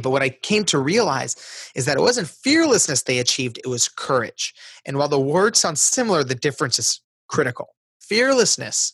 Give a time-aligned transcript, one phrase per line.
[0.00, 1.34] But what I came to realize
[1.74, 4.54] is that it wasn't fearlessness they achieved, it was courage.
[4.86, 7.74] And while the words sound similar, the difference is critical.
[8.00, 8.92] Fearlessness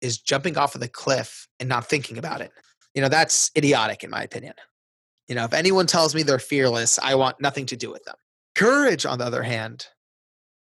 [0.00, 2.50] is jumping off of the cliff and not thinking about it.
[2.94, 4.54] You know, that's idiotic in my opinion.
[5.28, 8.16] You know, if anyone tells me they're fearless, I want nothing to do with them.
[8.54, 9.86] Courage, on the other hand,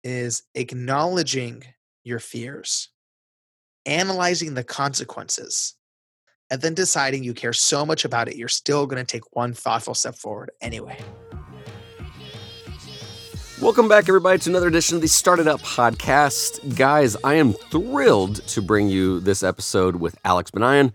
[0.04, 1.64] is acknowledging
[2.04, 2.90] your fears,
[3.86, 5.76] analyzing the consequences,
[6.54, 9.54] and then deciding you care so much about it, you're still going to take one
[9.54, 10.96] thoughtful step forward anyway.
[13.60, 16.78] Welcome back, everybody, to another edition of the Started Up podcast.
[16.78, 20.94] Guys, I am thrilled to bring you this episode with Alex Banayan.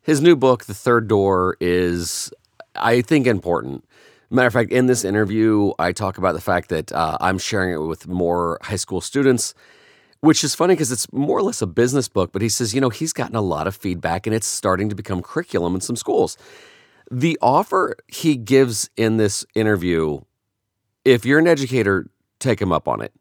[0.00, 2.32] His new book, The Third Door, is,
[2.74, 3.84] I think, important.
[4.30, 7.74] Matter of fact, in this interview, I talk about the fact that uh, I'm sharing
[7.74, 9.52] it with more high school students,
[10.20, 12.32] which is funny because it's more or less a business book.
[12.32, 14.94] But he says, you know, he's gotten a lot of feedback and it's starting to
[14.94, 16.36] become curriculum in some schools.
[17.10, 20.20] The offer he gives in this interview,
[21.04, 23.12] if you're an educator, take him up on it.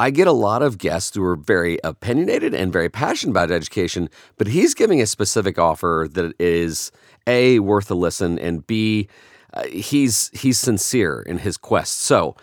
[0.00, 4.08] I get a lot of guests who are very opinionated and very passionate about education,
[4.36, 6.92] but he's giving a specific offer that is
[7.26, 9.08] A, worth a listen, and B,
[9.54, 12.00] uh, he's he's sincere in his quest.
[12.00, 12.36] So,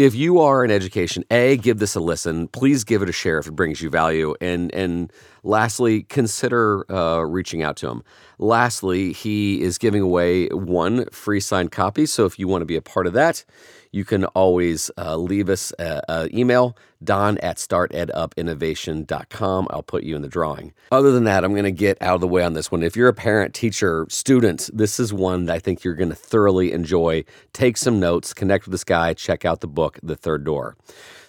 [0.00, 2.48] if you are in education, a give this a listen.
[2.48, 4.34] Please give it a share if it brings you value.
[4.40, 5.12] And and
[5.42, 8.02] lastly, consider uh, reaching out to him.
[8.38, 12.06] Lastly, he is giving away one free signed copy.
[12.06, 13.44] So if you want to be a part of that,
[13.92, 19.68] you can always uh, leave us an email, don at startedupinnovation.com.
[19.70, 20.72] I'll put you in the drawing.
[20.92, 22.82] Other than that, I'm going to get out of the way on this one.
[22.82, 26.14] If you're a parent, teacher, student, this is one that I think you're going to
[26.14, 27.24] thoroughly enjoy.
[27.52, 30.76] Take some notes, connect with this guy, check out the book, The Third Door.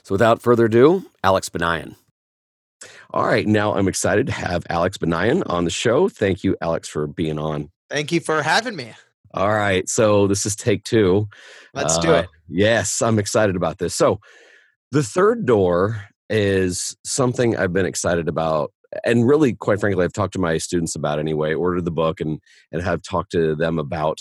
[0.03, 1.95] So without further ado, Alex Banayan.
[3.13, 6.07] All right, now I'm excited to have Alex Banayan on the show.
[6.07, 7.69] Thank you, Alex, for being on.
[7.89, 8.93] Thank you for having me.
[9.33, 11.27] All right, so this is take two.
[11.73, 12.29] Let's uh, do it.
[12.47, 13.93] Yes, I'm excited about this.
[13.93, 14.19] So,
[14.91, 18.71] the third door is something I've been excited about,
[19.03, 21.53] and really, quite frankly, I've talked to my students about anyway.
[21.53, 22.39] Ordered the book and
[22.71, 24.19] and have talked to them about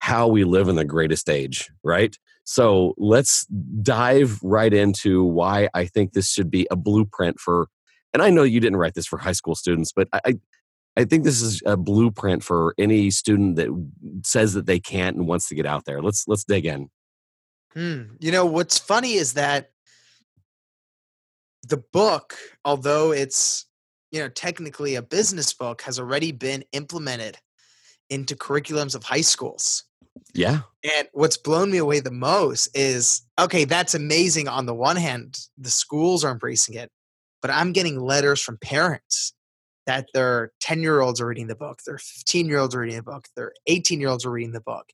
[0.00, 2.16] how we live in the greatest age, right?
[2.42, 7.68] So let's dive right into why I think this should be a blueprint for.
[8.12, 10.38] And I know you didn't write this for high school students, but I,
[10.96, 13.68] I think this is a blueprint for any student that
[14.24, 16.02] says that they can't and wants to get out there.
[16.02, 16.88] Let's let's dig in.
[17.74, 18.02] Hmm.
[18.18, 19.70] You know what's funny is that
[21.66, 23.66] the book, although it's
[24.10, 27.38] you know technically a business book, has already been implemented
[28.10, 29.84] into curriculums of high schools.
[30.34, 30.60] Yeah.
[30.82, 35.38] And what's blown me away the most is okay, that's amazing on the one hand,
[35.56, 36.90] the schools are embracing it,
[37.40, 39.34] but I'm getting letters from parents
[39.86, 42.96] that their 10 year olds are reading the book, their 15 year olds are reading
[42.96, 44.92] the book, their 18 year olds are reading the book.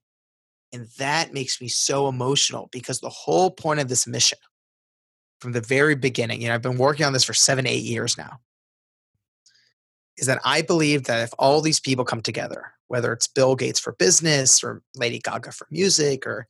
[0.73, 4.39] And that makes me so emotional because the whole point of this mission
[5.41, 8.17] from the very beginning, you know, I've been working on this for seven, eight years
[8.17, 8.39] now,
[10.17, 13.81] is that I believe that if all these people come together, whether it's Bill Gates
[13.81, 16.47] for business or Lady Gaga for music or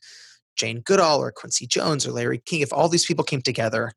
[0.56, 3.92] Jane Goodall or Quincy Jones or Larry King, if all these people came together,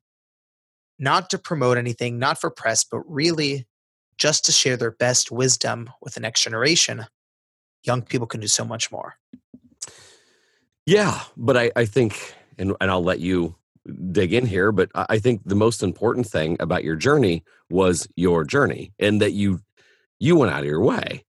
[1.00, 3.68] not to promote anything, not for press, but really
[4.18, 7.06] just to share their best wisdom with the next generation,
[7.84, 9.16] young people can do so much more.
[10.86, 13.56] Yeah, but I, I think, and, and I'll let you
[14.12, 18.44] dig in here, but I think the most important thing about your journey was your
[18.44, 19.62] journey and that you
[20.19, 21.24] you went out of your way.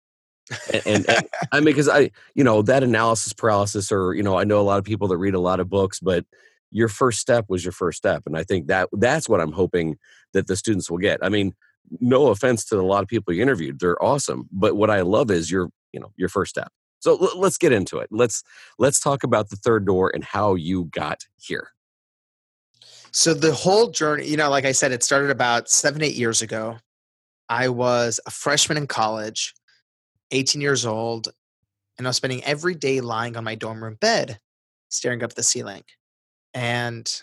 [0.72, 4.38] and, and, and I mean, because I, you know, that analysis paralysis, or you know,
[4.38, 6.24] I know a lot of people that read a lot of books, but
[6.70, 9.96] your first step was your first step, and I think that that's what I'm hoping
[10.32, 11.20] that the students will get.
[11.22, 11.54] I mean,
[12.00, 15.30] no offense to a lot of people you interviewed they're awesome but what i love
[15.30, 16.70] is your you know your first step.
[17.00, 18.08] So l- let's get into it.
[18.12, 18.44] Let's
[18.78, 21.70] let's talk about the third door and how you got here.
[23.10, 26.42] So the whole journey you know like i said it started about seven eight years
[26.42, 26.76] ago.
[27.48, 29.54] I was a freshman in college
[30.32, 31.28] 18 years old
[31.96, 34.40] and i was spending every day lying on my dorm room bed
[34.88, 35.84] staring up the ceiling
[36.56, 37.22] and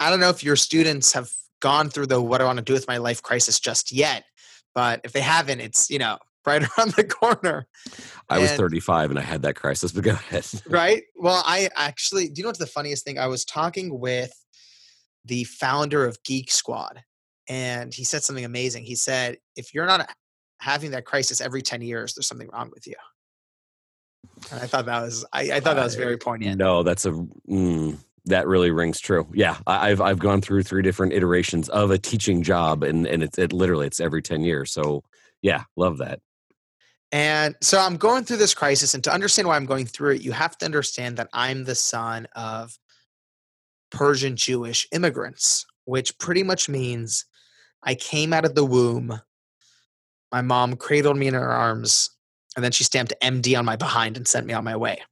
[0.00, 1.30] i don't know if your students have
[1.62, 4.24] gone through the what I want to do with my life crisis just yet.
[4.74, 7.68] But if they haven't, it's, you know, right around the corner.
[8.28, 10.44] I and, was 35 and I had that crisis, but go ahead.
[10.68, 11.04] right.
[11.14, 13.16] Well, I actually, do you know what's the funniest thing?
[13.16, 14.34] I was talking with
[15.24, 17.04] the founder of Geek Squad,
[17.48, 18.82] and he said something amazing.
[18.82, 20.12] He said, if you're not
[20.58, 22.94] having that crisis every 10 years, there's something wrong with you.
[24.50, 26.58] And I thought that was, I, I thought that was very poignant.
[26.58, 29.28] No, that's a, mm, that really rings true.
[29.32, 33.38] Yeah, I've I've gone through three different iterations of a teaching job, and and it's
[33.38, 34.72] it literally it's every ten years.
[34.72, 35.02] So
[35.42, 36.20] yeah, love that.
[37.10, 40.22] And so I'm going through this crisis, and to understand why I'm going through it,
[40.22, 42.78] you have to understand that I'm the son of
[43.90, 47.26] Persian Jewish immigrants, which pretty much means
[47.82, 49.20] I came out of the womb.
[50.30, 52.08] My mom cradled me in her arms,
[52.56, 55.02] and then she stamped MD on my behind and sent me on my way.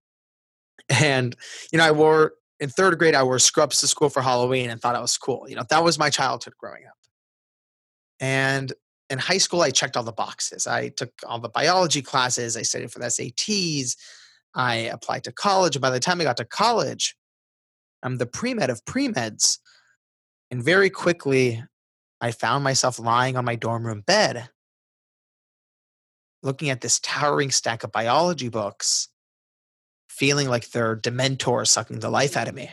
[0.89, 1.37] And,
[1.71, 4.81] you know, I wore, in third grade, I wore scrubs to school for Halloween and
[4.81, 5.47] thought I was cool.
[5.49, 6.95] You know, that was my childhood growing up.
[8.21, 8.73] And
[9.09, 10.67] in high school, I checked all the boxes.
[10.67, 13.97] I took all the biology classes, I studied for the SATs,
[14.55, 15.75] I applied to college.
[15.75, 17.17] And by the time I got to college,
[18.03, 19.59] I'm the pre med of pre meds.
[20.51, 21.63] And very quickly,
[22.21, 24.51] I found myself lying on my dorm room bed,
[26.43, 29.09] looking at this towering stack of biology books,
[30.21, 32.71] feeling like they're dementors sucking the life out of me.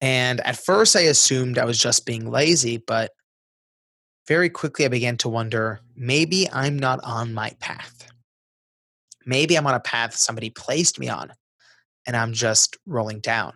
[0.00, 3.12] And at first, I assumed I was just being lazy, but
[4.26, 8.10] very quickly I began to wonder maybe I'm not on my path.
[9.24, 11.32] Maybe I'm on a path somebody placed me on
[12.08, 13.52] and I'm just rolling down.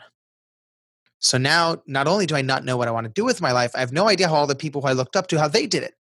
[1.18, 3.50] So now, not only do I not know what I want to do with my
[3.50, 5.48] life, I have no idea how all the people who I looked up to, how
[5.48, 5.94] they did it.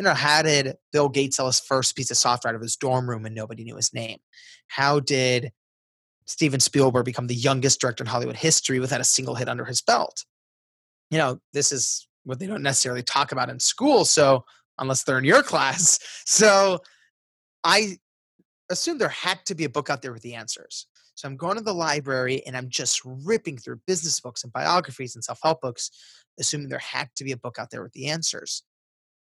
[0.00, 2.74] You know, how did Bill Gates sell his first piece of software out of his
[2.74, 4.16] dorm room and nobody knew his name?
[4.66, 5.52] How did
[6.24, 9.82] Steven Spielberg become the youngest director in Hollywood history without a single hit under his
[9.82, 10.24] belt?
[11.10, 14.06] You know, this is what they don't necessarily talk about in school.
[14.06, 14.46] So
[14.78, 16.78] unless they're in your class, so
[17.62, 17.98] I
[18.70, 20.86] assume there had to be a book out there with the answers.
[21.14, 25.14] So I'm going to the library and I'm just ripping through business books and biographies
[25.14, 25.90] and self help books,
[26.38, 28.62] assuming there had to be a book out there with the answers.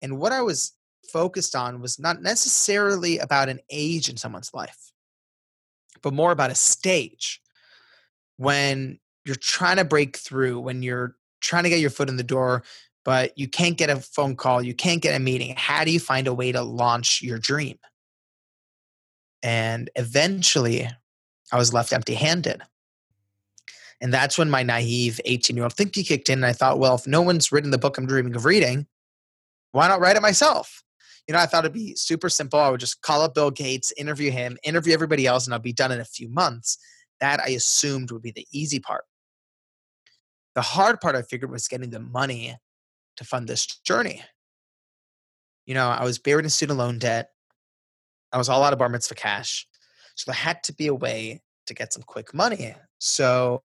[0.03, 0.73] And what I was
[1.11, 4.91] focused on was not necessarily about an age in someone's life,
[6.01, 7.41] but more about a stage
[8.37, 12.23] when you're trying to break through, when you're trying to get your foot in the
[12.23, 12.63] door,
[13.05, 15.53] but you can't get a phone call, you can't get a meeting.
[15.57, 17.77] How do you find a way to launch your dream?
[19.41, 20.89] And eventually,
[21.51, 22.61] I was left empty handed.
[24.01, 26.39] And that's when my naive 18 year old thinking kicked in.
[26.39, 28.87] And I thought, well, if no one's written the book I'm dreaming of reading,
[29.73, 30.81] why not write it myself?
[31.27, 32.59] You know, I thought it'd be super simple.
[32.59, 35.73] I would just call up Bill Gates, interview him, interview everybody else, and I'll be
[35.73, 36.77] done in a few months.
[37.19, 39.05] That I assumed would be the easy part.
[40.55, 42.55] The hard part I figured was getting the money
[43.17, 44.21] to fund this journey.
[45.65, 47.29] You know, I was buried in student loan debt.
[48.31, 49.67] I was all out of bar mitzvah cash.
[50.15, 52.75] So there had to be a way to get some quick money.
[52.99, 53.63] So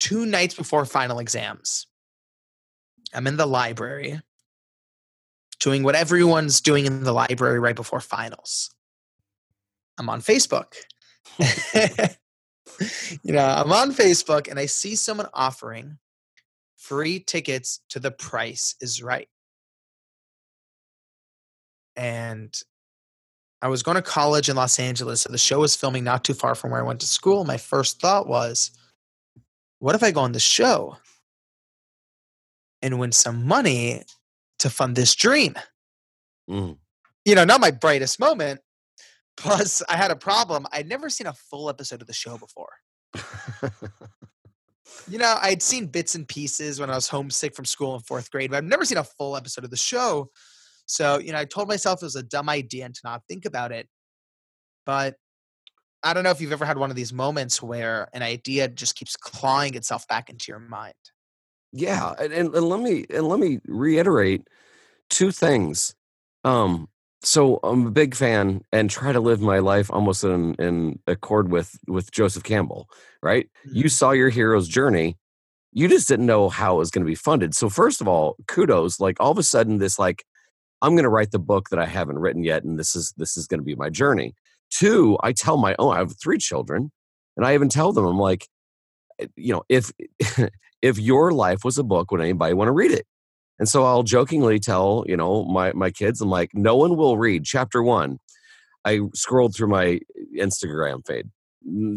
[0.00, 1.86] two nights before final exams,
[3.14, 4.20] I'm in the library
[5.60, 8.74] doing what everyone's doing in the library right before finals.
[9.98, 10.74] I'm on Facebook.
[11.38, 15.98] you know, I'm on Facebook and I see someone offering
[16.76, 19.28] free tickets to The Price is Right.
[21.96, 22.54] And
[23.62, 26.34] I was going to college in Los Angeles, so the show was filming not too
[26.34, 27.44] far from where I went to school.
[27.44, 28.72] My first thought was,
[29.78, 30.98] what if I go on the show
[32.84, 34.02] and win some money
[34.60, 35.54] to fund this dream?
[36.48, 36.76] Mm.
[37.24, 38.60] You know, not my brightest moment.
[39.36, 40.66] Plus, I had a problem.
[40.72, 42.68] I'd never seen a full episode of the show before.
[45.08, 48.30] you know, I'd seen bits and pieces when I was homesick from school in fourth
[48.30, 50.30] grade, but I've never seen a full episode of the show.
[50.86, 53.44] So, you know, I told myself it was a dumb idea and to not think
[53.44, 53.88] about it.
[54.86, 55.16] But
[56.04, 58.94] I don't know if you've ever had one of these moments where an idea just
[58.94, 60.94] keeps clawing itself back into your mind.
[61.76, 64.46] Yeah, and, and, and let me and let me reiterate
[65.10, 65.92] two things.
[66.44, 66.88] Um,
[67.20, 71.50] so I'm a big fan and try to live my life almost in, in accord
[71.50, 72.88] with with Joseph Campbell.
[73.24, 73.50] Right?
[73.66, 73.78] Mm-hmm.
[73.78, 75.16] You saw your hero's journey.
[75.72, 77.56] You just didn't know how it was going to be funded.
[77.56, 79.00] So first of all, kudos.
[79.00, 80.24] Like all of a sudden, this like
[80.80, 83.36] I'm going to write the book that I haven't written yet, and this is this
[83.36, 84.36] is going to be my journey.
[84.70, 85.96] Two, I tell my own.
[85.96, 86.92] I have three children,
[87.36, 88.46] and I even tell them, I'm like,
[89.34, 89.90] you know, if
[90.84, 93.06] if your life was a book, would anybody want to read it?
[93.58, 97.16] And so I'll jokingly tell, you know, my my kids, I'm like, no one will
[97.16, 98.18] read chapter one.
[98.84, 100.00] I scrolled through my
[100.36, 101.30] Instagram feed.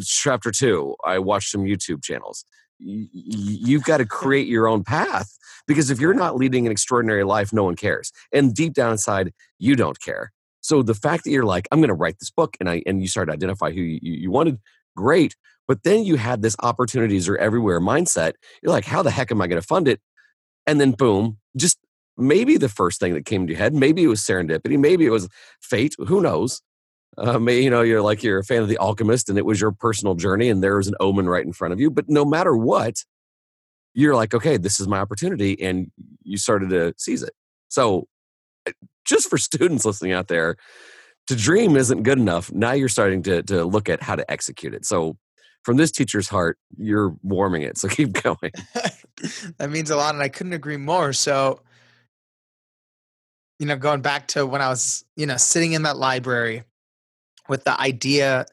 [0.05, 2.45] Chapter two, I watched some YouTube channels
[2.79, 5.35] you've got to create your own path
[5.67, 9.33] because if you're not leading an extraordinary life no one cares and deep down inside
[9.57, 12.55] you don't care so the fact that you're like i'm going to write this book
[12.59, 14.59] and i and you start to identify who you, you wanted
[14.95, 15.35] great
[15.67, 19.41] but then you had this opportunities are everywhere mindset you're like how the heck am
[19.41, 20.01] i going to fund it
[20.65, 21.77] and then boom just
[22.17, 25.11] maybe the first thing that came to your head maybe it was serendipity maybe it
[25.11, 25.27] was
[25.61, 26.61] fate who knows
[27.17, 29.71] um, you know, you're like you're a fan of The Alchemist, and it was your
[29.71, 31.89] personal journey, and there was an omen right in front of you.
[31.89, 33.03] But no matter what,
[33.93, 37.33] you're like, okay, this is my opportunity, and you started to seize it.
[37.69, 38.07] So,
[39.03, 40.57] just for students listening out there,
[41.27, 42.51] to dream isn't good enough.
[42.51, 44.85] Now you're starting to to look at how to execute it.
[44.85, 45.17] So
[45.63, 47.77] from this teacher's heart, you're warming it.
[47.77, 48.51] So keep going.
[49.57, 51.13] that means a lot, and I couldn't agree more.
[51.13, 51.61] So,
[53.59, 56.63] you know, going back to when I was, you know, sitting in that library
[57.49, 58.45] with the idea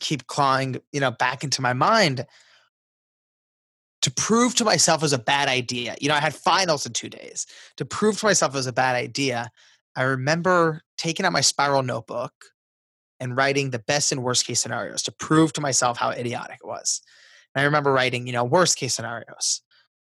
[0.00, 2.26] keep clawing, you know, back into my mind
[4.02, 5.96] to prove to myself it was a bad idea.
[6.00, 7.46] You know, I had finals in two days.
[7.76, 9.50] To prove to myself it was a bad idea,
[9.96, 12.32] I remember taking out my spiral notebook
[13.20, 16.66] and writing the best and worst case scenarios to prove to myself how idiotic it
[16.66, 17.00] was.
[17.54, 19.62] And I remember writing, you know, worst case scenarios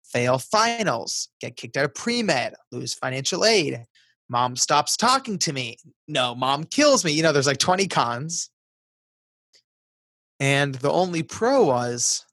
[0.05, 3.85] fail finals, get kicked out of pre med, lose financial aid,
[4.29, 5.77] mom stops talking to me.
[6.09, 7.13] No, mom kills me.
[7.13, 8.51] You know, there's like 20 cons.
[10.39, 12.25] And the only pro was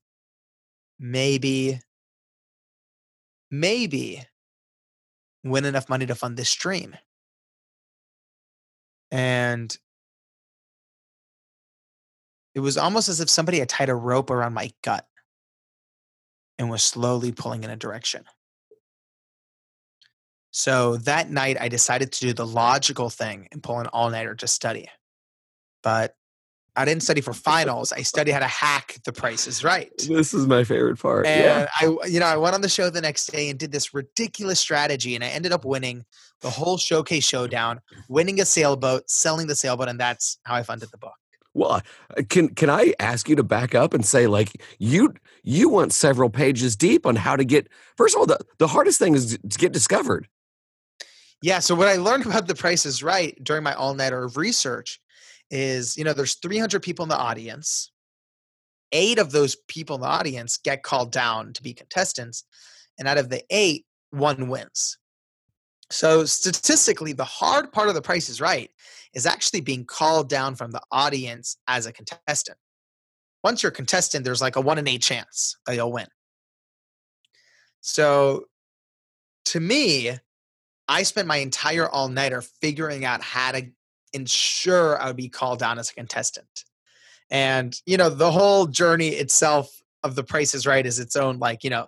[1.00, 1.82] maybe,
[3.52, 4.24] maybe
[5.44, 6.96] win enough money to fund this stream.
[9.12, 9.76] And
[12.58, 15.06] it was almost as if somebody had tied a rope around my gut
[16.58, 18.24] and was slowly pulling in a direction.
[20.50, 24.34] So that night, I decided to do the logical thing and pull an all nighter
[24.34, 24.90] to study.
[25.84, 26.16] But
[26.76, 27.94] I didn't study for finals.
[27.94, 29.92] I studied how to hack the prices right.
[30.08, 31.28] This is my favorite part.
[31.28, 31.68] And yeah.
[31.80, 34.60] I, you know, I went on the show the next day and did this ridiculous
[34.60, 36.06] strategy, and I ended up winning
[36.42, 40.90] the whole showcase showdown, winning a sailboat, selling the sailboat, and that's how I funded
[40.90, 41.14] the book.
[41.58, 41.82] Well,
[42.16, 45.92] uh, can can I ask you to back up and say like you you went
[45.92, 49.38] several pages deep on how to get first of all the, the hardest thing is
[49.38, 50.28] to get discovered.
[51.42, 55.00] Yeah, so what I learned about the price is right during my all-nighter of research
[55.50, 57.92] is, you know, there's 300 people in the audience.
[58.92, 62.44] 8 of those people in the audience get called down to be contestants,
[62.98, 64.98] and out of the 8, one wins.
[65.90, 68.70] So statistically, the hard part of the price is right
[69.14, 72.58] is actually being called down from the audience as a contestant.
[73.44, 76.08] Once you're a contestant, there's like a one in eight chance that you'll win.
[77.82, 78.46] So
[79.46, 80.12] to me,
[80.90, 83.68] I spent my entire all nighter figuring out how to
[84.14, 86.66] ensure I would be called down as a contestant.
[87.30, 91.40] And, you know, the whole journey itself of the price is right is its own,
[91.40, 91.88] like, you know,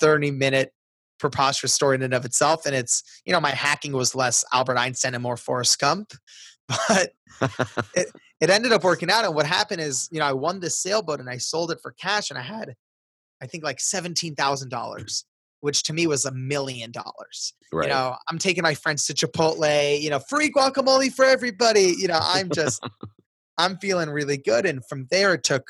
[0.00, 0.72] 30 minute
[1.20, 2.66] preposterous story in and of itself.
[2.66, 6.12] And it's, you know, my hacking was less Albert Einstein and more Forrest Gump,
[6.68, 7.12] but
[7.94, 8.10] it,
[8.40, 9.24] it ended up working out.
[9.24, 11.92] And what happened is, you know, I won this sailboat and I sold it for
[11.92, 12.74] cash and I had,
[13.42, 15.24] I think like $17,000,
[15.60, 17.52] which to me was a million dollars.
[17.72, 17.88] Right.
[17.88, 21.94] You know, I'm taking my friends to Chipotle, you know, free guacamole for everybody.
[21.98, 22.84] You know, I'm just,
[23.58, 24.64] I'm feeling really good.
[24.64, 25.68] And from there, it took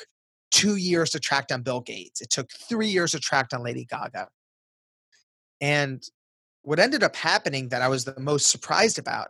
[0.50, 2.20] two years to track down Bill Gates.
[2.20, 4.28] It took three years to track down Lady Gaga.
[5.60, 6.02] And
[6.62, 9.28] what ended up happening that I was the most surprised about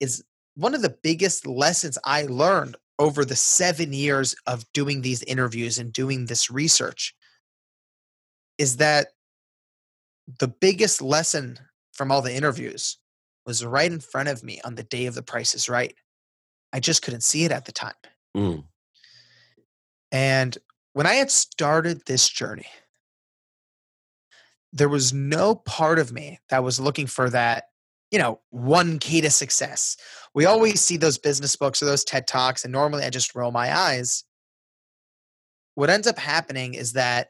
[0.00, 5.22] is one of the biggest lessons I learned over the seven years of doing these
[5.24, 7.14] interviews and doing this research
[8.58, 9.08] is that
[10.40, 11.58] the biggest lesson
[11.92, 12.98] from all the interviews
[13.44, 15.94] was right in front of me on the day of the price is right.
[16.72, 17.94] I just couldn't see it at the time.
[18.36, 18.64] Mm.
[20.10, 20.58] And
[20.94, 22.66] when I had started this journey,
[24.72, 27.64] there was no part of me that was looking for that,
[28.10, 29.96] you know, one key to success.
[30.34, 33.52] We always see those business books or those TED Talks, and normally I just roll
[33.52, 34.24] my eyes.
[35.74, 37.28] What ends up happening is that,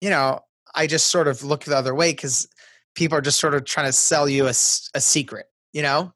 [0.00, 0.40] you know,
[0.74, 2.48] I just sort of look the other way because
[2.94, 6.12] people are just sort of trying to sell you a, a secret, you know?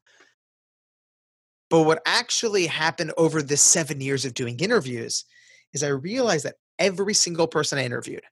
[1.69, 5.23] But what actually happened over the seven years of doing interviews
[5.73, 8.23] is I realized that every single person I interviewed,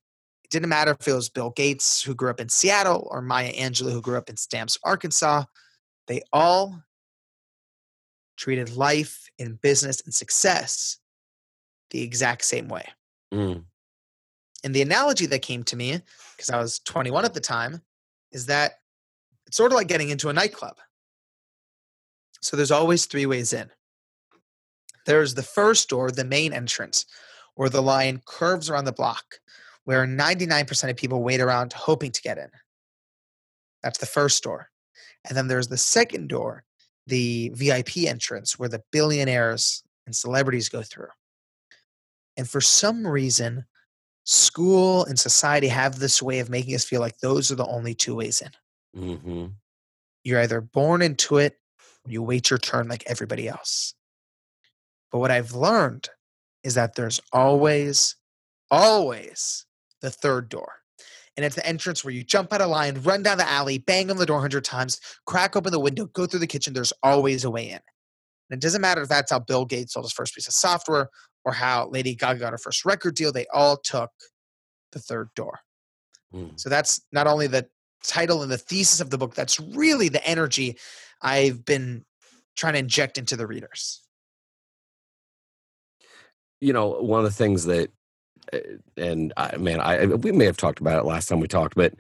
[0.50, 3.54] it didn't matter if it was Bill Gates, who grew up in Seattle, or Maya
[3.54, 5.44] Angelou, who grew up in Stamps, Arkansas,
[6.08, 6.82] they all
[8.36, 10.98] treated life and business and success
[11.92, 12.88] the exact same way.
[13.32, 13.66] Mm.
[14.64, 16.02] And the analogy that came to me,
[16.36, 17.84] because I was 21 at the time,
[18.32, 18.80] is that
[19.46, 20.78] it's sort of like getting into a nightclub.
[22.42, 23.70] So there's always three ways in.
[25.06, 27.06] There's the first door, the main entrance,
[27.54, 29.36] where the line curves around the block,
[29.90, 32.52] where 99% of people wait around hoping to get in.
[33.82, 34.70] That's the first door.
[35.28, 36.64] And then there's the second door,
[37.08, 41.08] the VIP entrance, where the billionaires and celebrities go through.
[42.38, 43.66] And for some reason,
[44.26, 47.96] school and society have this way of making us feel like those are the only
[47.96, 49.02] two ways in.
[49.02, 49.46] Mm-hmm.
[50.24, 51.58] You're either born into it
[52.06, 53.96] or you wait your turn like everybody else.
[55.12, 56.10] But what I've learned
[56.64, 58.18] is that there's always,
[58.70, 59.66] always
[60.02, 60.74] the third door.
[61.38, 64.12] And it's the entrance where you jump out of line, run down the alley, bang
[64.12, 66.74] on the door 100 times, crack open the window, go through the kitchen.
[66.74, 67.80] There's always a way in.
[68.50, 71.10] And it doesn't matter if that's how Bill Gates sold his first piece of software
[71.46, 74.10] or how Lady Gaga got her first record deal, they all took
[74.92, 75.60] the third door.
[76.34, 76.60] Mm.
[76.60, 77.68] So that's not only the
[78.04, 80.78] title and the thesis of the book, that's really the energy
[81.22, 82.06] I've been
[82.56, 84.02] trying to inject into the readers.
[86.60, 87.92] You know, one of the things that,
[88.98, 91.94] and I, man, I we may have talked about it last time we talked, but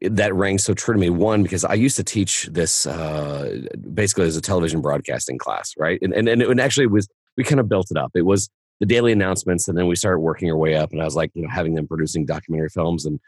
[0.00, 1.10] that rang so true to me.
[1.10, 5.98] One, because I used to teach this uh, basically as a television broadcasting class, right?
[6.02, 8.12] And and and it actually was we kind of built it up.
[8.14, 8.48] It was
[8.80, 10.92] the daily announcements, and then we started working our way up.
[10.92, 13.18] And I was like, you know, having them producing documentary films, and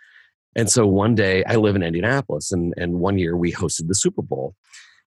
[0.55, 3.95] and so one day I live in Indianapolis, and and one year we hosted the
[3.95, 4.55] Super Bowl,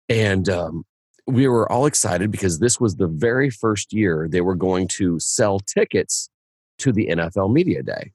[0.09, 0.85] and um,
[1.27, 5.19] we were all excited because this was the very first year they were going to
[5.19, 6.29] sell tickets
[6.79, 8.11] to the NFL Media Day.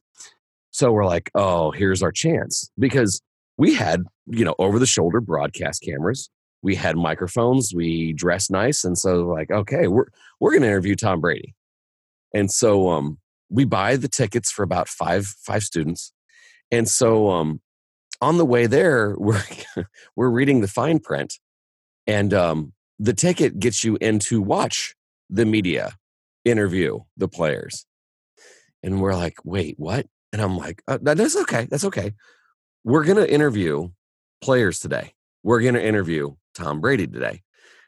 [0.71, 3.21] So we're like, oh, here's our chance because
[3.57, 6.31] we had, you know, over the shoulder broadcast cameras.
[6.63, 7.73] We had microphones.
[7.75, 8.85] We dressed nice.
[8.85, 10.07] And so like, okay, we're,
[10.39, 11.55] we're going to interview Tom Brady.
[12.35, 16.13] And so um, we buy the tickets for about five, five students.
[16.71, 17.61] And so um,
[18.21, 19.43] on the way there, we're,
[20.15, 21.39] we're reading the fine print
[22.07, 24.95] and um, the ticket gets you in to watch
[25.29, 25.93] the media
[26.45, 27.87] interview the players.
[28.83, 30.07] And we're like, wait, what?
[30.33, 31.67] And I'm like, uh, that's okay.
[31.71, 32.15] That's okay
[32.85, 33.91] we're going to interview
[34.41, 35.13] players today.
[35.43, 37.43] We're going to interview Tom Brady today.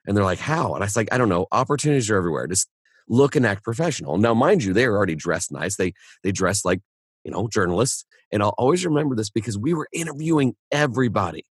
[0.07, 0.75] And they're like, how?
[0.75, 1.47] And I was like, I don't know.
[1.53, 2.47] Opportunities are everywhere.
[2.47, 2.69] Just
[3.09, 4.19] look and act professional.
[4.19, 5.77] Now, mind you, they are already dressed nice.
[5.77, 6.81] They they dress like,
[7.25, 8.05] you know, journalists.
[8.33, 11.45] And I'll always remember this because we were interviewing everybody.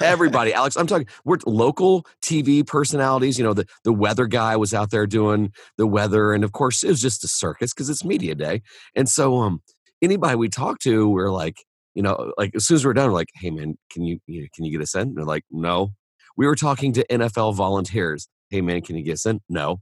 [0.00, 1.06] Everybody, Alex, I'm talking.
[1.24, 3.38] We're local TV personalities.
[3.38, 6.82] You know, the the weather guy was out there doing the weather, and of course,
[6.82, 8.62] it was just a circus because it's media day.
[8.94, 9.62] And so, um,
[10.02, 11.64] anybody we talked to, we're like,
[11.94, 14.42] you know, like as soon as we're done, we're like, hey man, can you, you
[14.42, 15.02] know, can you get us in?
[15.02, 15.92] And they're like, no.
[16.36, 18.28] We were talking to NFL volunteers.
[18.50, 19.40] Hey man, can you get us in?
[19.48, 19.80] No.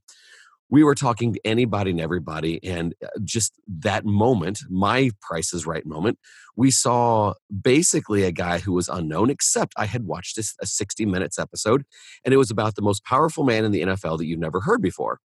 [0.71, 5.67] We were talking to anybody and everybody, and uh, just that moment, my Price is
[5.67, 6.19] Right moment,
[6.57, 9.31] we saw basically a guy who was unknown.
[9.31, 11.85] Except I had watched a, a 60 Minutes episode,
[12.25, 14.81] and it was about the most powerful man in the NFL that you've never heard
[14.81, 15.19] before,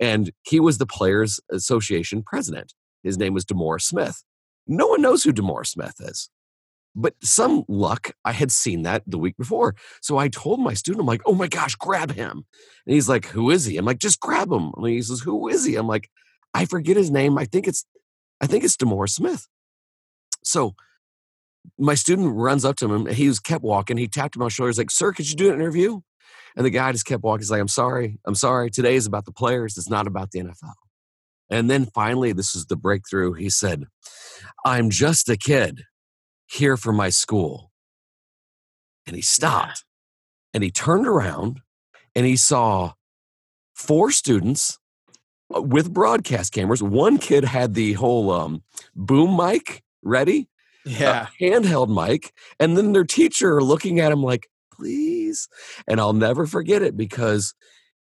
[0.00, 2.72] and he was the Players Association president.
[3.02, 4.22] His name was DeMaurice Smith.
[4.66, 6.28] No one knows who DeMaurice Smith is.
[6.98, 9.76] But some luck, I had seen that the week before.
[10.00, 12.46] So I told my student, I'm like, oh my gosh, grab him.
[12.86, 13.76] And he's like, who is he?
[13.76, 14.72] I'm like, just grab him.
[14.74, 15.76] And he says, who is he?
[15.76, 16.08] I'm like,
[16.54, 17.36] I forget his name.
[17.36, 17.84] I think it's,
[18.40, 19.46] I think it's DeMaurice Smith.
[20.42, 20.74] So
[21.78, 23.06] my student runs up to him.
[23.06, 23.98] He was kept walking.
[23.98, 24.70] He tapped him on the shoulder.
[24.70, 26.00] He's like, sir, could you do an interview?
[26.56, 27.42] And the guy just kept walking.
[27.42, 28.18] He's like, I'm sorry.
[28.24, 28.70] I'm sorry.
[28.70, 29.76] Today is about the players.
[29.76, 30.72] It's not about the NFL.
[31.50, 33.34] And then finally, this is the breakthrough.
[33.34, 33.84] He said,
[34.64, 35.82] I'm just a kid
[36.46, 37.70] here for my school.
[39.06, 40.54] And he stopped yeah.
[40.54, 41.60] and he turned around
[42.14, 42.92] and he saw
[43.74, 44.78] four students
[45.54, 46.82] uh, with broadcast cameras.
[46.82, 48.62] One kid had the whole um,
[48.96, 50.48] boom mic ready,
[50.84, 55.48] yeah, handheld mic, and then their teacher looking at him like, please.
[55.86, 57.54] And I'll never forget it because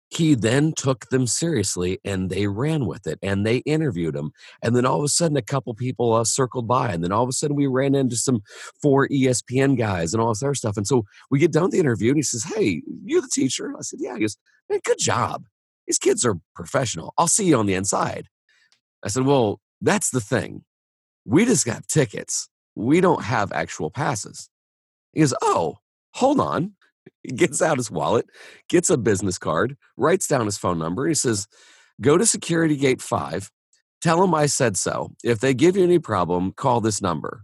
[0.09, 4.31] he then took them seriously and they ran with it and they interviewed him
[4.63, 7.23] and then all of a sudden a couple people uh, circled by and then all
[7.23, 8.41] of a sudden we ran into some
[8.81, 11.79] four espn guys and all this other stuff and so we get done with the
[11.79, 13.73] interview and he says hey you're the teacher?
[13.77, 14.15] I said yeah.
[14.15, 14.37] He goes
[14.69, 15.45] man good job.
[15.87, 17.13] These kids are professional.
[17.17, 18.27] I'll see you on the inside.
[19.03, 20.63] I said well that's the thing.
[21.25, 22.49] We just got tickets.
[22.75, 24.49] We don't have actual passes.
[25.13, 25.77] He goes oh
[26.13, 26.73] hold on
[27.35, 28.25] gets out his wallet,
[28.69, 31.07] gets a business card, writes down his phone number.
[31.07, 31.47] He says,
[32.01, 33.51] Go to security gate five,
[34.01, 35.11] tell them I said so.
[35.23, 37.43] If they give you any problem, call this number.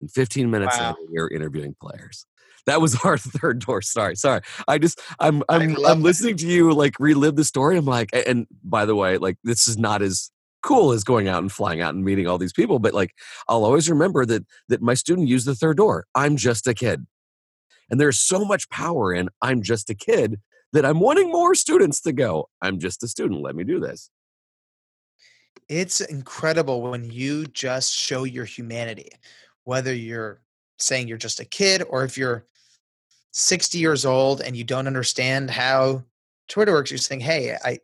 [0.00, 0.96] In 15 minutes wow.
[0.98, 2.26] later, you're interviewing players.
[2.66, 3.82] That was our third door.
[3.82, 4.40] Sorry, sorry.
[4.68, 7.76] I just I'm I'm I'm listening to you like relive the story.
[7.76, 10.30] I'm like, and by the way, like this is not as
[10.62, 13.12] cool as going out and flying out and meeting all these people, but like
[13.48, 16.06] I'll always remember that that my student used the third door.
[16.14, 17.06] I'm just a kid.
[17.90, 20.40] And there's so much power in I'm just a kid
[20.72, 22.48] that I'm wanting more students to go.
[22.60, 23.42] I'm just a student.
[23.42, 24.10] Let me do this.
[25.68, 29.10] It's incredible when you just show your humanity,
[29.64, 30.40] whether you're
[30.78, 32.44] saying you're just a kid or if you're
[33.32, 36.04] 60 years old and you don't understand how
[36.48, 37.78] Twitter works, you're saying, Hey, I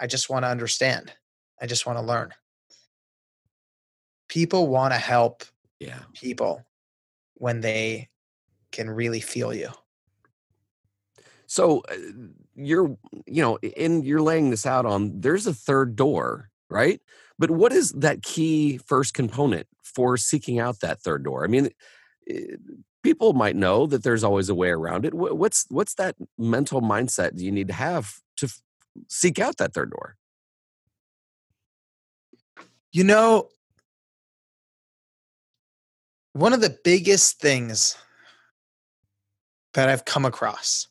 [0.00, 1.12] I just want to understand.
[1.60, 2.32] I just want to learn.
[4.28, 5.44] People want to help
[5.78, 5.98] yeah.
[6.14, 6.64] people
[7.34, 8.08] when they
[8.72, 9.70] can really feel you.
[11.46, 11.96] So uh,
[12.54, 17.00] you're, you know, in you're laying this out on there's a third door, right?
[17.40, 21.42] but what is that key first component for seeking out that third door?
[21.42, 21.70] I mean,
[22.28, 22.56] eh,
[23.02, 25.14] people might know that there's always a way around it.
[25.14, 28.60] What's what's that mental mindset you need to have to f-
[29.08, 30.16] seek out that third door?
[32.92, 33.48] You know,
[36.34, 37.96] one of the biggest things
[39.74, 40.88] that I've come across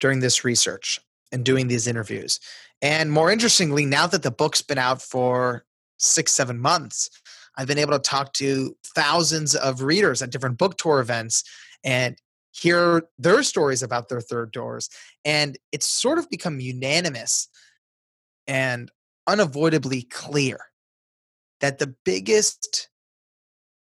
[0.00, 0.98] during this research
[1.30, 2.40] and doing these interviews,
[2.82, 5.64] and more interestingly, now that the book's been out for
[5.98, 7.08] six, seven months,
[7.56, 11.44] I've been able to talk to thousands of readers at different book tour events
[11.84, 12.16] and
[12.50, 14.88] hear their stories about their third doors.
[15.24, 17.48] And it's sort of become unanimous
[18.46, 18.90] and
[19.26, 20.58] unavoidably clear
[21.60, 22.88] that the biggest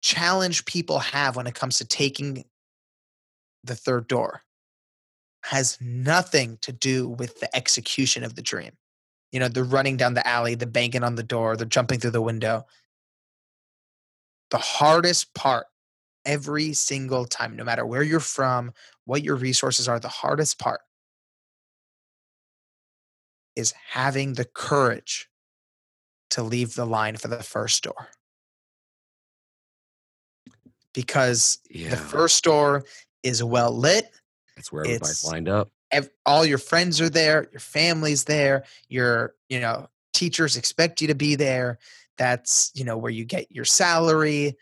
[0.01, 2.43] challenge people have when it comes to taking
[3.63, 4.43] the third door
[5.45, 8.71] has nothing to do with the execution of the dream.
[9.31, 12.11] You know, the running down the alley, the banging on the door, the jumping through
[12.11, 12.65] the window.
[14.51, 15.67] The hardest part
[16.25, 18.73] every single time, no matter where you're from,
[19.05, 20.81] what your resources are, the hardest part
[23.55, 25.29] is having the courage
[26.31, 28.09] to leave the line for the first door.
[30.93, 32.83] Because Yeah, the first door
[33.23, 34.09] is well lit,
[34.55, 35.69] that's where everybody's it's lined up.
[35.91, 41.07] ev- all your friends are there, your family's there, your you know teachers expect you
[41.07, 41.79] to be there.
[42.17, 44.55] That's you know where you get your salary.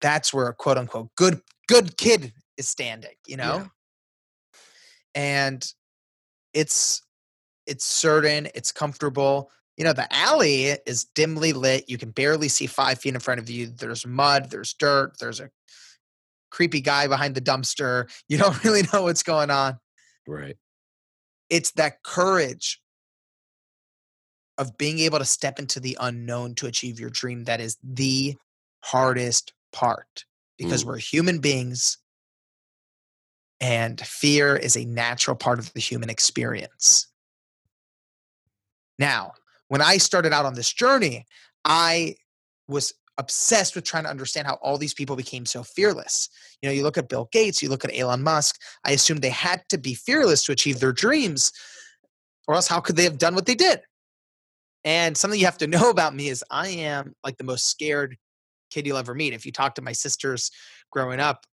[0.00, 3.14] That's where a quote unquote good good kid is standing.
[3.26, 4.58] You know, Yeah.
[5.14, 5.72] and
[6.54, 7.02] it's
[7.66, 9.50] it's certain, it's comfortable.
[9.76, 11.88] You know, the alley is dimly lit.
[11.88, 13.66] You can barely see five feet in front of you.
[13.66, 15.50] There's mud, there's dirt, there's a
[16.50, 18.10] creepy guy behind the dumpster.
[18.28, 19.78] You don't really know what's going on.
[20.26, 20.56] Right.
[21.50, 22.80] It's that courage
[24.58, 28.36] of being able to step into the unknown to achieve your dream that is the
[28.84, 30.24] hardest part
[30.58, 30.86] because Mm.
[30.88, 31.98] we're human beings
[33.60, 37.06] and fear is a natural part of the human experience.
[38.98, 39.32] Now,
[39.68, 41.26] when I started out on this journey,
[41.64, 42.16] I
[42.66, 46.28] was obsessed with trying to understand how all these people became so fearless.
[46.62, 49.28] You know, you look at Bill Gates, you look at Elon Musk, I assume they
[49.28, 51.52] had to be fearless to achieve their dreams,
[52.46, 53.80] or else how could they have done what they did?
[54.84, 58.16] And something you have to know about me is I am like the most scared
[58.70, 59.32] kid you'll ever meet.
[59.32, 60.50] If you talk to my sisters
[60.90, 61.44] growing up,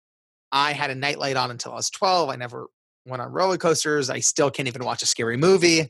[0.53, 2.29] I had a nightlight on until I was 12.
[2.29, 2.69] I never
[3.07, 4.11] went on roller coasters.
[4.11, 5.89] I still can't even watch a scary movie.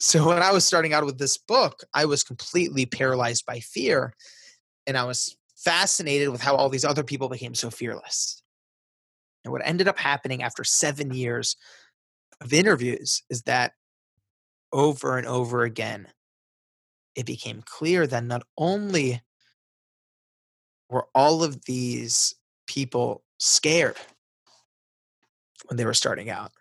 [0.00, 4.14] So when I was starting out with this book, I was completely paralyzed by fear.
[4.86, 8.42] And I was fascinated with how all these other people became so fearless.
[9.44, 11.56] And what ended up happening after seven years
[12.40, 13.72] of interviews is that
[14.72, 16.08] over and over again,
[17.14, 19.20] it became clear that not only
[20.88, 22.34] were all of these
[22.66, 23.96] people scared
[25.66, 26.52] when they were starting out,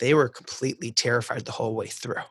[0.00, 2.22] they were completely terrified the whole way through.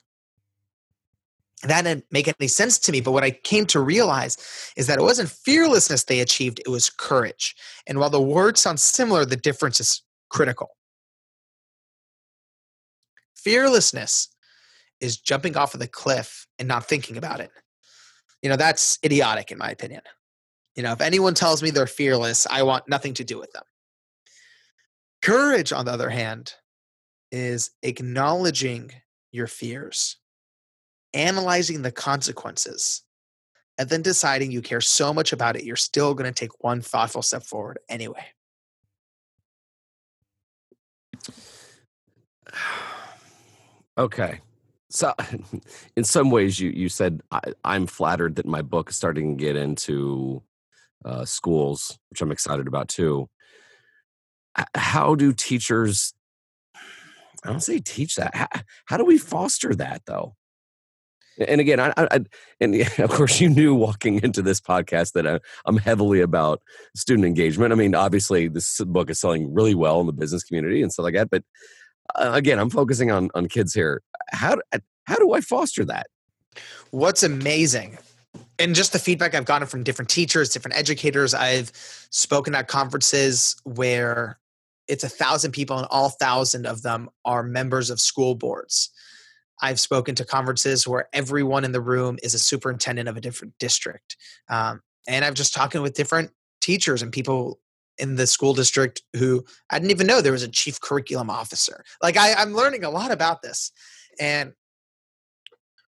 [1.64, 3.00] That didn't make any sense to me.
[3.00, 4.38] But what I came to realize
[4.76, 7.56] is that it wasn't fearlessness they achieved, it was courage.
[7.88, 10.72] And while the words sound similar, the difference is critical.
[13.36, 14.30] Fearlessness
[15.00, 17.52] is jumping off of the cliff and not thinking about it.
[18.42, 20.02] You know, that's idiotic in my opinion.
[20.76, 23.64] You know, if anyone tells me they're fearless, I want nothing to do with them.
[25.22, 26.54] Courage, on the other hand,
[27.34, 28.92] is acknowledging
[29.32, 30.18] your fears,
[31.14, 33.02] analyzing the consequences,
[33.80, 36.80] and then deciding you care so much about it, you're still going to take one
[36.80, 38.26] thoughtful step forward anyway.
[43.96, 44.40] Okay.
[44.90, 45.14] So,
[45.96, 49.44] in some ways, you you said I, I'm flattered that my book is starting to
[49.44, 50.42] get into
[51.06, 53.30] uh, schools, which I'm excited about too.
[54.74, 56.16] How do teachers?
[57.44, 58.36] I don't say teach that.
[58.36, 58.48] How,
[58.86, 60.36] how do we foster that though?
[61.48, 62.20] And again, I, I,
[62.60, 66.62] and of course, you knew walking into this podcast that I, I'm heavily about
[66.96, 67.72] student engagement.
[67.72, 71.04] I mean, obviously, this book is selling really well in the business community and stuff
[71.04, 71.30] like that.
[71.30, 71.44] But
[72.16, 74.02] uh, again, I'm focusing on on kids here.
[74.32, 74.58] How
[75.06, 76.08] how do I foster that?
[76.92, 77.98] What's amazing,
[78.60, 81.72] and just the feedback I've gotten from different teachers, different educators, I've
[82.12, 84.38] spoken at conferences where
[84.88, 88.90] it's a thousand people, and all thousand of them are members of school boards.
[89.62, 93.54] I've spoken to conferences where everyone in the room is a superintendent of a different
[93.60, 94.18] district.
[94.50, 97.60] Um, and I've just talking with different teachers and people
[97.98, 101.84] in the school district who I didn't even know there was a chief curriculum officer.
[102.02, 103.72] Like I, I'm learning a lot about this.
[104.20, 104.54] And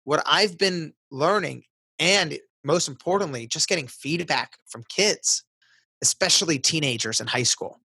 [0.05, 1.65] what I've been learning,
[1.99, 5.45] and most importantly, just getting feedback from kids,
[6.03, 7.81] especially teenagers in high school.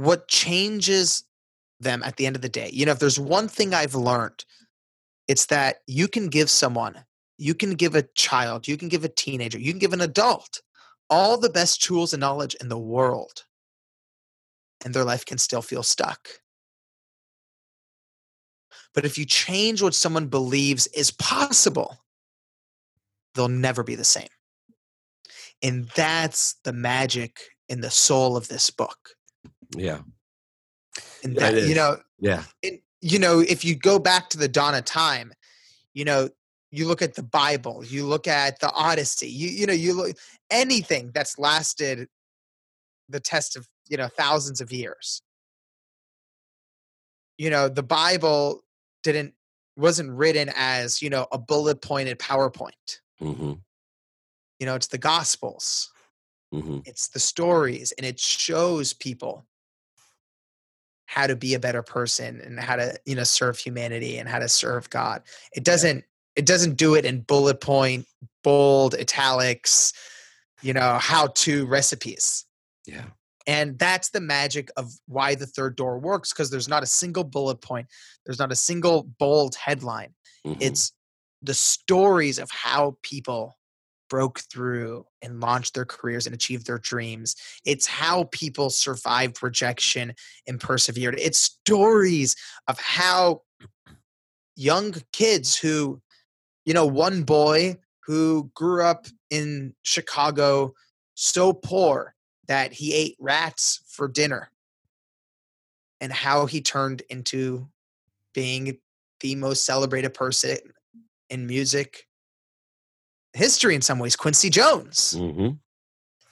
[0.00, 1.24] What changes
[1.78, 4.46] them at the end of the day, you know, if there's one thing I've learned,
[5.28, 7.04] it's that you can give someone,
[7.36, 10.62] you can give a child, you can give a teenager, you can give an adult
[11.10, 13.44] all the best tools and knowledge in the world,
[14.84, 16.28] and their life can still feel stuck.
[18.94, 21.98] But if you change what someone believes is possible,
[23.34, 24.28] they'll never be the same.
[25.62, 29.10] And that's the magic in the soul of this book.
[29.76, 30.00] Yeah.
[31.22, 32.44] And that, you know, yeah.
[32.62, 35.32] It, you know, if you go back to the dawn of time,
[35.94, 36.28] you know,
[36.70, 40.16] you look at the Bible, you look at the Odyssey, you you know, you look
[40.50, 42.08] anything that's lasted
[43.08, 45.22] the test of, you know, thousands of years.
[47.38, 48.62] You know, the Bible
[49.02, 49.34] didn't
[49.76, 53.00] wasn't written as, you know, a bullet pointed PowerPoint.
[53.20, 53.54] Mm-hmm.
[54.58, 55.90] You know, it's the gospels.
[56.52, 56.80] Mm-hmm.
[56.84, 59.46] It's the stories and it shows people
[61.10, 64.38] how to be a better person and how to you know serve humanity and how
[64.38, 65.22] to serve god.
[65.52, 66.04] It doesn't
[66.36, 68.06] it doesn't do it in bullet point
[68.44, 69.92] bold italics
[70.62, 72.44] you know how to recipes.
[72.86, 73.06] Yeah.
[73.48, 77.24] And that's the magic of why the third door works because there's not a single
[77.24, 77.88] bullet point
[78.24, 80.14] there's not a single bold headline.
[80.46, 80.62] Mm-hmm.
[80.62, 80.92] it's
[81.42, 83.58] the stories of how people
[84.10, 87.36] broke through and launched their careers and achieved their dreams.
[87.64, 90.12] It's how people survived rejection
[90.46, 91.18] and persevered.
[91.18, 92.36] It's stories
[92.68, 93.42] of how
[94.56, 96.02] young kids who,
[96.66, 100.74] you know, one boy who grew up in Chicago
[101.14, 102.14] so poor
[102.48, 104.50] that he ate rats for dinner
[106.00, 107.68] and how he turned into
[108.34, 108.76] being
[109.20, 110.56] the most celebrated person
[111.28, 112.06] in music
[113.32, 115.14] history in some ways, Quincy Jones.
[115.16, 115.50] Mm-hmm.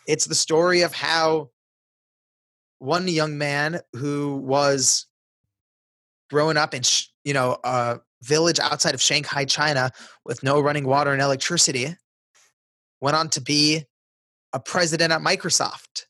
[0.06, 1.50] It's the story of how
[2.78, 5.06] one young man who was
[6.30, 6.82] growing up in,
[7.24, 9.90] you know, a village outside of Shanghai, China,
[10.24, 11.96] with no running water and electricity,
[13.00, 13.84] went on to be
[14.52, 16.06] a president at Microsoft.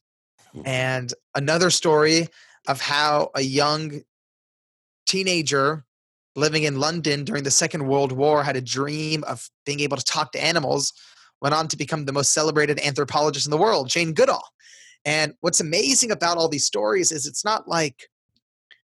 [0.52, 0.62] Hmm.
[0.64, 2.28] And another story
[2.66, 4.02] of how a young
[5.06, 5.84] teenager
[6.38, 10.04] living in London during the Second World War, had a dream of being able to
[10.04, 10.92] talk to animals,
[11.42, 14.44] went on to become the most celebrated anthropologist in the world, Jane Goodall.
[15.04, 18.08] And what's amazing about all these stories is it's not like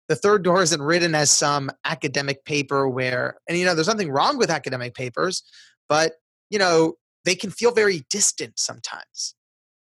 [0.07, 4.11] the third door isn't written as some academic paper where, and you know, there's nothing
[4.11, 5.43] wrong with academic papers,
[5.89, 6.13] but
[6.49, 6.93] you know,
[7.25, 9.35] they can feel very distant sometimes.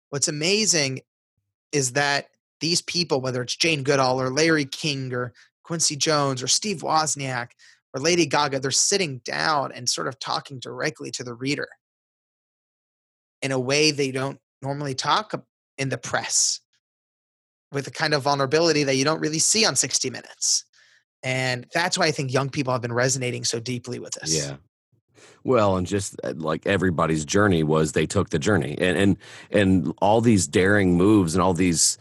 [0.09, 1.01] What's amazing
[1.71, 2.27] is that
[2.61, 5.33] these people, whether it's Jane Goodall or Larry King or
[5.65, 7.47] Quincy Jones or Steve Wozniak
[7.93, 11.67] or Lady Gaga, they're sitting down and sort of talking directly to the reader
[13.41, 15.33] in a way they don't normally talk
[15.77, 16.61] in the press
[17.71, 20.65] with a kind of vulnerability that you don't really see on 60 Minutes.
[21.23, 24.37] And that's why I think young people have been resonating so deeply with this.
[24.37, 24.57] Yeah.
[25.43, 29.17] Well, and just uh, like everybody's journey was they took the journey and and
[29.51, 31.97] and all these daring moves and all these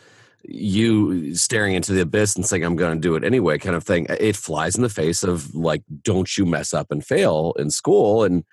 [0.46, 3.85] you staring into the abyss and saying i'm going to do it anyway kind of
[3.85, 7.70] thing it flies in the face of like don't you mess up and fail in
[7.70, 8.24] school.
[8.24, 8.44] And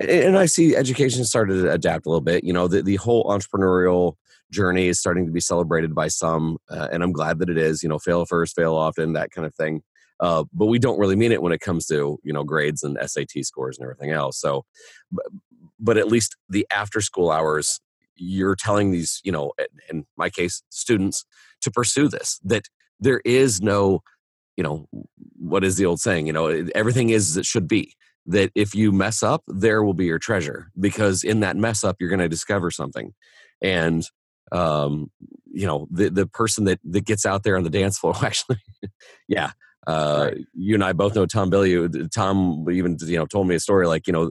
[0.00, 3.24] and i see education started to adapt a little bit you know the, the whole
[3.24, 4.14] entrepreneurial
[4.50, 7.82] journey is starting to be celebrated by some uh, and i'm glad that it is
[7.82, 9.82] you know fail first fail often that kind of thing
[10.20, 12.96] uh, but we don't really mean it when it comes to you know grades and
[13.06, 14.64] sat scores and everything else so
[15.80, 17.80] but at least the after school hours
[18.18, 19.52] you're telling these, you know,
[19.90, 21.24] in my case, students
[21.62, 22.64] to pursue this, that
[23.00, 24.02] there is no,
[24.56, 24.88] you know,
[25.38, 26.26] what is the old saying?
[26.26, 27.94] You know, everything is as it should be.
[28.26, 31.96] That if you mess up, there will be your treasure because in that mess up,
[31.98, 33.14] you're going to discover something.
[33.62, 34.04] And,
[34.52, 35.10] um,
[35.46, 38.58] you know, the, the person that, that gets out there on the dance floor, actually,
[39.28, 39.52] yeah,
[39.88, 42.10] uh, you and I both know Tom Bilyeu.
[42.10, 44.30] Tom even you know told me a story like you know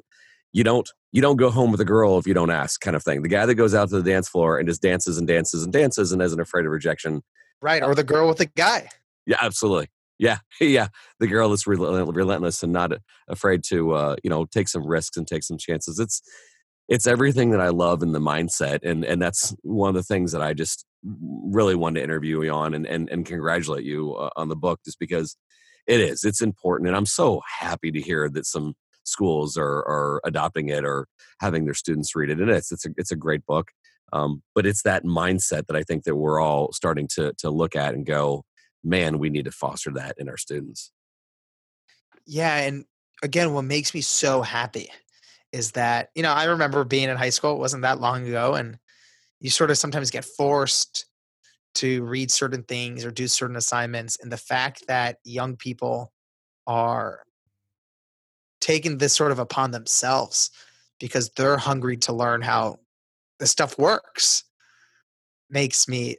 [0.54, 0.88] you don't
[1.18, 3.24] you don't go home with a girl if you don't ask kind of thing.
[3.24, 5.74] The guy that goes out to the dance floor and just dances and dances and
[5.74, 7.24] dances and isn't afraid of rejection.
[7.60, 8.90] Right or the girl with the guy.
[9.26, 9.88] Yeah absolutely.
[10.20, 12.92] Yeah yeah the girl that's relentless and not
[13.28, 15.98] afraid to uh, you know take some risks and take some chances.
[15.98, 16.22] It's
[16.88, 20.32] it's everything that i love in the mindset and and that's one of the things
[20.32, 20.86] that i just
[21.52, 24.80] really wanted to interview you on and and, and congratulate you uh, on the book
[24.86, 25.36] just because
[25.86, 28.74] it is it's important and i'm so happy to hear that some
[29.08, 31.08] schools are, are adopting it or
[31.40, 32.40] having their students read it.
[32.40, 33.72] And it's it's a, it's a great book.
[34.14, 37.76] Um, but it's that mindset that I think that we're all starting to to look
[37.76, 38.44] at and go,
[38.84, 40.92] man, we need to foster that in our students.
[42.26, 42.86] Yeah, and
[43.24, 44.90] again, what makes me so happy
[45.52, 47.54] is that you know I remember being in high school.
[47.54, 48.78] It wasn't that long ago, and
[49.40, 51.06] you sort of sometimes get forced
[51.76, 56.12] to read certain things or do certain assignments, and the fact that young people
[56.66, 57.22] are
[58.68, 60.52] taking this sort of upon themselves
[61.00, 62.78] because they're hungry to learn how
[63.40, 64.44] the stuff works
[65.50, 66.18] makes me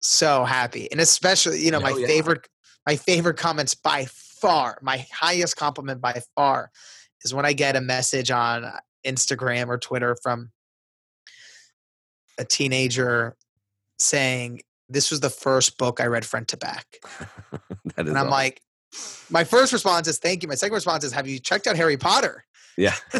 [0.00, 2.06] so happy and especially you know my yeah.
[2.06, 2.48] favorite
[2.84, 6.68] my favorite comments by far my highest compliment by far
[7.24, 8.68] is when i get a message on
[9.06, 10.50] instagram or twitter from
[12.38, 13.36] a teenager
[14.00, 16.98] saying this was the first book i read front to back
[17.94, 18.30] that is and i'm awesome.
[18.30, 18.60] like
[19.30, 21.96] my first response is thank you my second response is have you checked out harry
[21.96, 22.44] potter
[22.76, 22.94] yeah.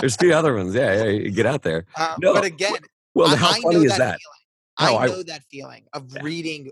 [0.00, 0.74] There's a few other ones.
[0.74, 1.28] Yeah, yeah.
[1.28, 1.84] Get out there.
[1.94, 2.72] Uh, No, but again
[3.14, 4.18] Well, I, how I funny know is that, that?
[4.78, 4.94] feeling.
[4.94, 6.22] Oh, I I- know that feeling of Yeah.
[6.22, 6.70] reading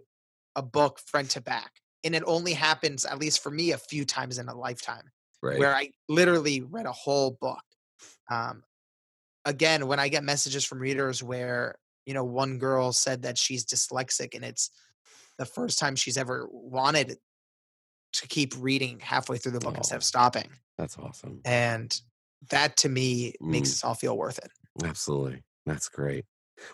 [0.57, 1.71] a book front to back.
[2.03, 5.11] And it only happens, at least for me, a few times in a lifetime
[5.43, 5.59] Right.
[5.59, 7.63] where I literally read a whole book.
[8.31, 8.65] Um,
[9.45, 11.75] again, when I get messages from readers where,
[12.07, 14.71] you know, one girl said that she's dyslexic and it's
[15.39, 17.19] the first time she's ever wanted
[18.13, 19.99] to keep reading halfway through the book instead Oh.
[19.99, 20.49] of stopping.
[20.79, 21.41] That's awesome.
[21.45, 21.99] And
[22.51, 23.73] that to me makes Mm.
[23.73, 24.51] us all feel worth it.
[24.85, 25.43] Absolutely.
[25.67, 26.25] That's great.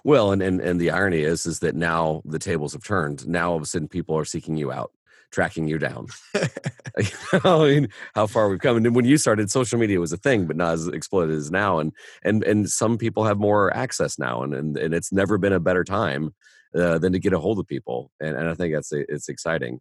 [0.05, 3.27] Well, and, and and the irony is is that now the tables have turned.
[3.27, 4.93] Now all of a sudden people are seeking you out,
[5.31, 6.09] tracking you down.
[7.45, 8.77] I mean, how far we've come.
[8.77, 11.79] And when you started, social media was a thing, but not as exploded as now.
[11.79, 15.53] And and and some people have more access now, and and, and it's never been
[15.53, 16.35] a better time
[16.77, 18.11] uh, than to get a hold of people.
[18.21, 19.81] And, and I think that's it's exciting.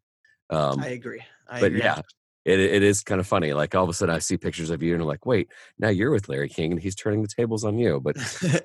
[0.49, 1.21] Um, I agree.
[1.49, 1.79] I but agree.
[1.79, 2.01] yeah,
[2.45, 3.53] it it is kind of funny.
[3.53, 5.89] Like all of a sudden, I see pictures of you, and I'm like, wait, now
[5.89, 7.99] you're with Larry King, and he's turning the tables on you.
[7.99, 8.15] But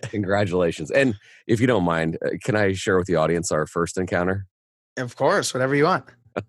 [0.11, 0.91] congratulations!
[0.91, 1.17] And
[1.47, 4.47] if you don't mind, uh, can I share with the audience our first encounter?
[4.99, 6.05] of course, whatever you want.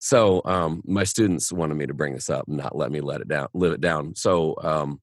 [0.00, 3.20] So um, my students wanted me to bring this up, and not let me let
[3.20, 4.14] it down, live it down.
[4.14, 5.00] So um,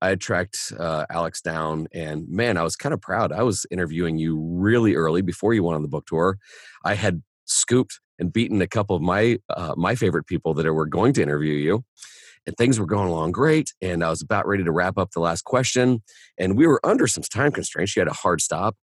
[0.00, 3.32] I tracked uh, Alex down, and man, I was kind of proud.
[3.32, 6.38] I was interviewing you really early before you went on the book tour.
[6.84, 10.86] I had scooped and beaten a couple of my uh, my favorite people that were
[10.86, 11.84] going to interview you,
[12.46, 13.72] and things were going along great.
[13.80, 16.02] And I was about ready to wrap up the last question,
[16.38, 17.92] and we were under some time constraints.
[17.92, 18.76] She had a hard stop,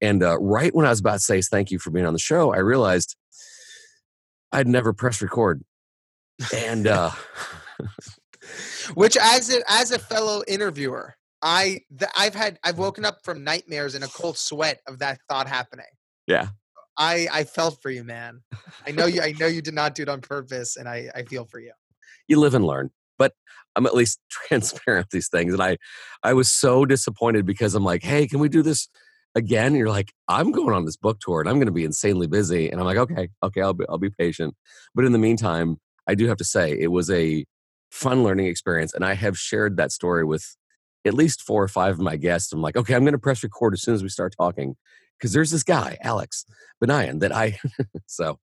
[0.00, 2.18] and uh, right when I was about to say thank you for being on the
[2.18, 3.16] show, I realized
[4.52, 5.62] I'd never press record,
[6.54, 7.10] and uh,
[8.94, 11.80] Which, as a, as a fellow interviewer, I
[12.16, 15.86] I've had I've woken up from nightmares in a cold sweat of that thought happening.
[16.26, 16.48] yeah,
[16.98, 18.42] I I felt for you, man.
[18.86, 19.20] I know you.
[19.20, 21.72] I know you did not do it on purpose, and I I feel for you.
[22.28, 22.90] you live and learn.
[23.18, 23.32] But
[23.74, 25.76] I'm at least transparent these things, and I
[26.22, 28.88] I was so disappointed because I'm like, hey, can we do this
[29.34, 29.68] again?
[29.68, 32.26] And you're like, I'm going on this book tour, and I'm going to be insanely
[32.26, 32.70] busy.
[32.70, 34.54] And I'm like, okay, okay, I'll be I'll be patient.
[34.94, 37.44] But in the meantime, I do have to say it was a
[37.90, 40.56] fun learning experience, and I have shared that story with
[41.04, 42.52] at least four or five of my guests.
[42.52, 44.74] I'm like, okay, I'm going to press record as soon as we start talking
[45.18, 46.44] because there's this guy, Alex
[46.82, 47.58] Banayan, that I.
[48.06, 48.38] so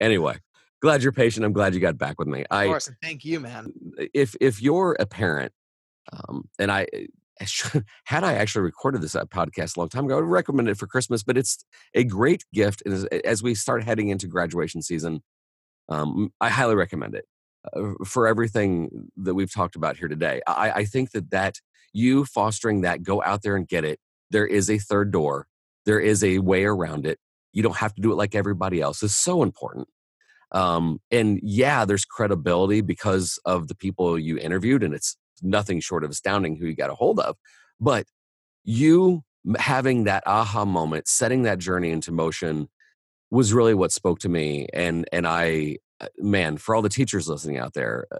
[0.00, 0.36] anyway,
[0.80, 1.44] glad you're patient.
[1.44, 2.40] I'm glad you got back with me.
[2.42, 3.72] Of I course, thank you, man.
[4.14, 5.52] if if you're a parent,
[6.12, 6.86] um, and I
[7.40, 7.46] I
[8.04, 10.78] had I actually recorded this uh, podcast a long time ago, I would recommend it
[10.78, 11.22] for Christmas.
[11.22, 11.64] But it's
[11.94, 15.22] a great gift, and as, as we start heading into graduation season,
[15.88, 17.24] um, I highly recommend it
[17.74, 20.40] uh, for everything that we've talked about here today.
[20.46, 21.60] I, I think that that
[21.92, 23.98] you fostering that go out there and get it.
[24.30, 25.46] There is a third door.
[25.88, 27.18] There is a way around it.
[27.54, 29.02] You don't have to do it like everybody else.
[29.02, 29.88] is so important.
[30.52, 36.04] Um, and yeah, there's credibility because of the people you interviewed, and it's nothing short
[36.04, 37.36] of astounding who you got a hold of.
[37.80, 38.04] But
[38.64, 39.22] you
[39.56, 42.68] having that aha moment, setting that journey into motion,
[43.30, 44.66] was really what spoke to me.
[44.74, 48.18] And and I, uh, man, for all the teachers listening out there, uh,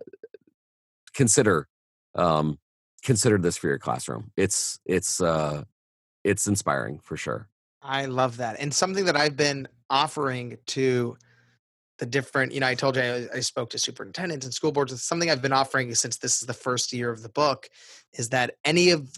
[1.12, 1.68] consider
[2.14, 2.61] um,
[3.04, 4.33] consider this for your classroom.
[4.38, 5.64] It's it's uh,
[6.24, 7.50] it's inspiring for sure.
[7.83, 8.57] I love that.
[8.59, 11.17] And something that I've been offering to
[11.99, 15.01] the different, you know, I told you I, I spoke to superintendents and school boards.
[15.03, 17.69] Something I've been offering since this is the first year of the book
[18.12, 19.11] is that any of,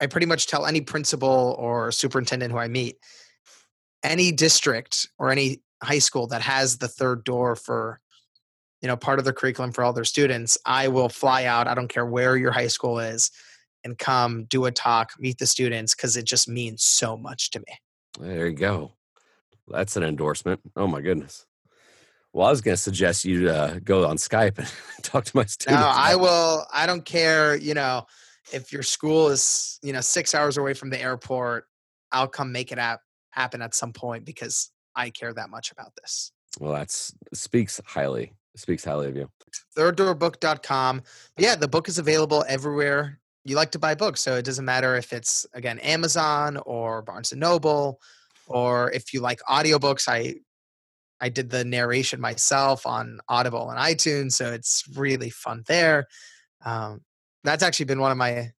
[0.00, 2.96] I pretty much tell any principal or superintendent who I meet,
[4.02, 8.00] any district or any high school that has the third door for,
[8.82, 11.66] you know, part of their curriculum for all their students, I will fly out.
[11.66, 13.30] I don't care where your high school is
[13.86, 17.60] and come do a talk, meet the students, because it just means so much to
[17.60, 17.78] me.
[18.18, 18.92] There you go.
[19.68, 20.60] That's an endorsement.
[20.74, 21.46] Oh my goodness.
[22.32, 24.68] Well, I was going to suggest you uh, go on Skype and
[25.02, 25.80] talk to my students.
[25.80, 26.66] No, I will.
[26.72, 27.56] I don't care.
[27.56, 28.06] You know,
[28.52, 31.66] if your school is you know six hours away from the airport,
[32.10, 35.92] I'll come make it ap- happen at some point because I care that much about
[36.02, 36.32] this.
[36.58, 36.90] Well, that
[37.32, 39.30] speaks highly speaks highly of you.
[39.76, 41.02] Thirddoorbook.com.
[41.36, 44.20] But yeah, the book is available everywhere you like to buy books.
[44.20, 48.00] So it doesn't matter if it's again Amazon or Barnes and Noble,
[48.46, 50.08] or if you like audiobooks.
[50.08, 50.36] I
[51.20, 56.06] I did the narration myself on Audible and iTunes, so it's really fun there.
[56.64, 57.00] Um,
[57.44, 58.50] that's actually been one of my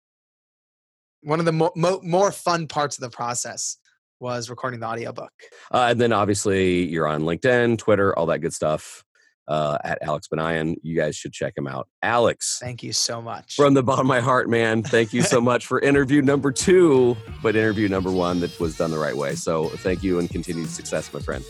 [1.22, 3.78] one of the mo- mo- more fun parts of the process
[4.20, 5.32] was recording the audiobook.
[5.72, 9.04] Uh, and then obviously you're on LinkedIn, Twitter, all that good stuff.
[9.48, 10.74] Uh, at Alex Banayan.
[10.82, 11.88] You guys should check him out.
[12.02, 12.58] Alex.
[12.60, 13.54] Thank you so much.
[13.54, 14.82] From the bottom of my heart, man.
[14.82, 18.90] Thank you so much for interview number two, but interview number one that was done
[18.90, 19.36] the right way.
[19.36, 21.44] So thank you and continued success, my friend.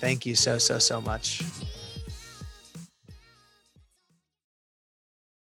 [0.00, 1.42] Thank you so, so, so much.